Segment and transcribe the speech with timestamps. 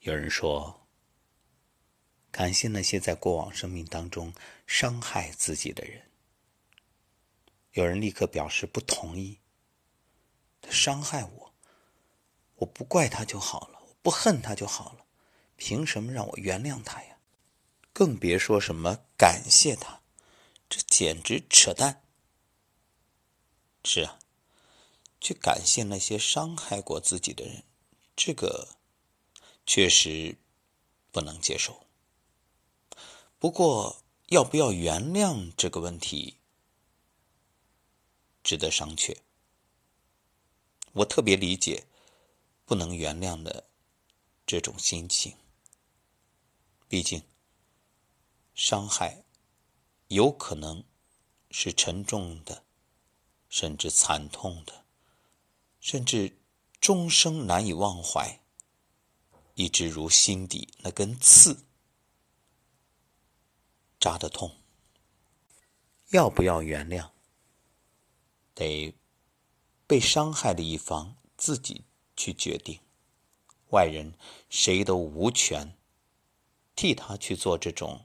[0.00, 0.86] 有人说，
[2.30, 4.32] 感谢那些在过往生命当中
[4.66, 6.10] 伤害自己的人。
[7.72, 9.40] 有人立刻表示不同意。
[10.62, 11.54] 他伤害我，
[12.56, 15.04] 我不怪他就好了，我不恨他就好了，
[15.56, 17.18] 凭什么让我原谅他呀？
[17.92, 20.00] 更别说什么感谢他，
[20.68, 22.02] 这简直扯淡。
[23.84, 24.18] 是啊，
[25.20, 27.64] 去感谢那些伤害过自己的人，
[28.16, 28.78] 这个
[29.72, 30.36] 确实
[31.12, 31.86] 不能接受。
[33.38, 36.38] 不过，要不要原谅这个问题，
[38.42, 39.16] 值得商榷。
[40.90, 41.86] 我特别理解
[42.64, 43.68] 不能原谅的
[44.44, 45.36] 这种心情，
[46.88, 47.22] 毕竟
[48.56, 49.22] 伤害
[50.08, 50.82] 有可能
[51.52, 52.64] 是沉重的，
[53.48, 54.84] 甚至惨痛的，
[55.78, 56.36] 甚至
[56.80, 58.40] 终生难以忘怀，
[59.60, 61.66] 一直如心底那根刺
[64.00, 64.56] 扎得痛。
[66.08, 67.10] 要不要原谅？
[68.54, 68.94] 得。
[69.86, 71.84] 被伤害的一方自己
[72.16, 72.78] 去决定，
[73.70, 74.14] 外人
[74.48, 75.76] 谁都无权
[76.76, 78.04] 替他去做这种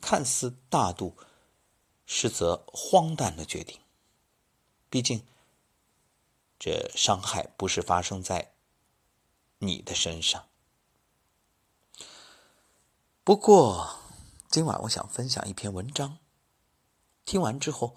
[0.00, 1.18] 看似大度，
[2.06, 3.78] 实则荒诞的决定。
[4.88, 5.22] 毕竟，
[6.58, 8.54] 这伤害不是发生在
[9.58, 10.47] 你的身上。
[13.28, 14.00] 不过，
[14.48, 16.16] 今晚我想分享一篇文章，
[17.26, 17.94] 听完之后，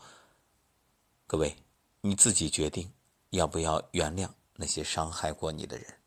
[1.25, 1.55] 各位
[2.01, 2.91] 你自己决定。
[3.29, 5.99] 要不要原谅那些伤害过你的人？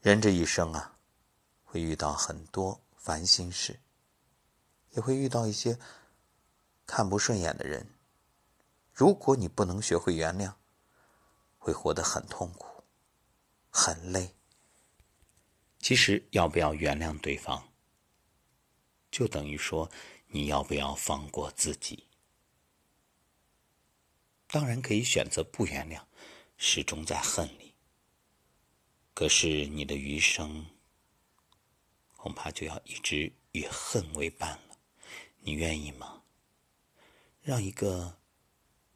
[0.00, 0.96] 人这一生啊，
[1.62, 3.78] 会遇到很多烦心事，
[4.90, 5.78] 也会遇到一些
[6.86, 7.88] 看不顺眼的人。
[8.92, 10.54] 如果你不能学会原谅，
[11.56, 12.82] 会活得很痛苦、
[13.70, 14.34] 很累。
[15.84, 17.70] 其实，要不要原谅对方，
[19.10, 19.90] 就等于说
[20.28, 22.04] 你要不要放过自己。
[24.46, 26.02] 当然可以选择不原谅，
[26.56, 27.74] 始终在恨里。
[29.12, 30.64] 可是你的余生，
[32.16, 34.78] 恐怕就要一直与恨为伴了。
[35.40, 36.22] 你愿意吗？
[37.42, 38.18] 让一个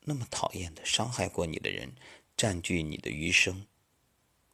[0.01, 1.95] 那么讨厌的、伤害过你的人
[2.35, 3.67] 占据你的余生，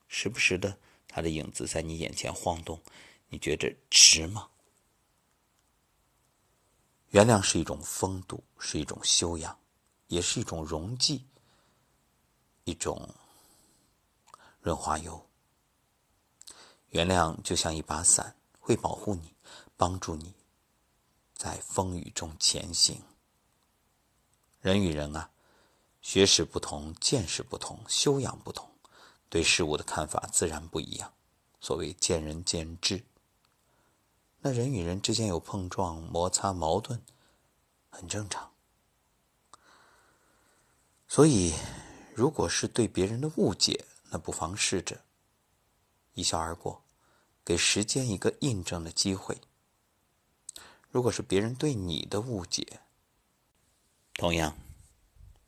[0.08, 0.80] 时不时的
[1.14, 2.82] 他的影子在你眼前晃动，
[3.28, 4.48] 你觉着值吗？
[7.10, 9.56] 原谅是一种风度，是一种修养。
[10.08, 11.24] 也是一种溶剂，
[12.64, 13.08] 一种
[14.60, 15.24] 润滑油。
[16.90, 19.32] 原谅就像一把伞，会保护你，
[19.76, 20.34] 帮助你
[21.34, 23.00] 在风雨中前行。
[24.60, 25.30] 人与人啊，
[26.02, 28.68] 学识不同，见识不同，修养不同，
[29.34, 31.12] 对事物的看法自然不一样。
[31.60, 33.04] 所谓见仁见智，
[34.42, 37.02] 那人与人之间有碰撞、摩擦、矛盾，
[37.90, 38.52] 很正常。
[41.08, 41.52] 所以，
[42.14, 45.02] 如果是对别人的误解，那不妨试着
[46.12, 46.84] 一笑而过，
[47.44, 49.40] 给时间一个印证的机会。
[50.92, 52.82] 如果是别人对你的误解，
[54.14, 54.56] 同样，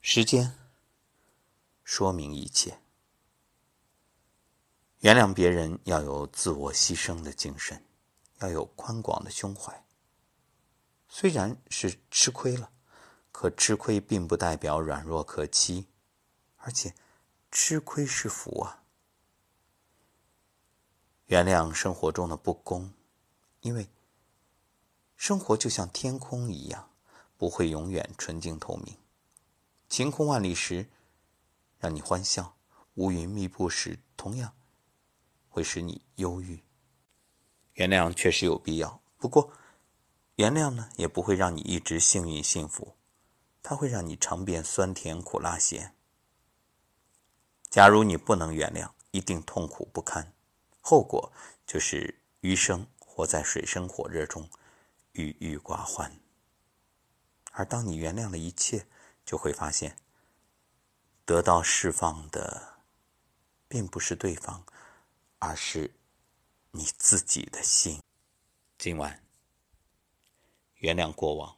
[0.01, 0.59] 时间
[1.85, 2.81] 说明一切。
[4.99, 7.83] 原谅别人要有自我牺牲的精神，
[8.39, 9.85] 要有宽广的胸怀。
[11.07, 12.71] 虽然是吃亏了。
[13.29, 15.85] 可吃亏并不代表软弱可欺，
[16.55, 16.95] 而且
[17.51, 18.81] 吃亏是福啊！
[21.27, 22.91] 原谅生活中的不公，
[23.59, 23.91] 因为
[25.15, 26.89] 生活就像天空一样，
[27.37, 28.97] 不会永远纯净透明。
[29.87, 30.89] 晴空万里时，
[31.77, 32.55] 让你欢笑；
[32.95, 34.51] 乌云密布时，同样
[35.57, 36.63] 会使你忧郁。
[37.73, 39.51] 原谅确实有必要，不过
[40.35, 42.95] 原谅呢，也不会让你一直幸运幸福。
[43.63, 45.95] 它会让你尝遍酸甜苦辣咸。
[47.71, 50.31] 假如你不能原谅，一定痛苦不堪，
[50.79, 51.33] 后果
[51.65, 54.47] 就是余生活在水深火热中，
[55.13, 56.19] 郁郁寡欢。
[57.53, 58.85] 而当你原谅了一切，
[59.25, 59.97] 就会发现，
[61.25, 62.75] 得到释放的，
[63.67, 64.63] 并不是对方，
[65.39, 65.93] 而是
[66.71, 68.01] 你自己的心。
[68.77, 69.23] 今晚，
[70.75, 71.57] 原谅过往。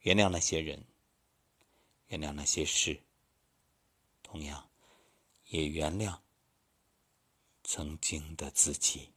[0.00, 0.84] 原谅那些人，
[2.08, 3.02] 原谅那些事，
[4.22, 4.68] 同样，
[5.46, 6.18] 也原谅
[7.62, 9.10] 曾经的自己。